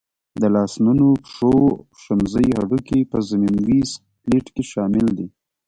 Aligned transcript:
د 0.41 0.43
لاسنونو، 0.55 1.07
پښو 1.23 1.53
او 1.63 1.79
شمزۍ 2.03 2.47
هډوکي 2.57 2.99
په 3.11 3.17
ضمیموي 3.29 3.81
سکلېټ 3.93 4.45
کې 4.55 4.63
شامل 4.71 5.07
دي. 5.17 5.27